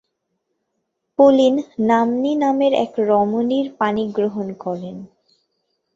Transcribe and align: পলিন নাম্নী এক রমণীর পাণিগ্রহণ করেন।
পলিন 1.19 1.55
নাম্নী 1.83 2.31
এক 2.83 2.91
রমণীর 3.09 3.67
পাণিগ্রহণ 3.79 4.47
করেন। 4.59 4.95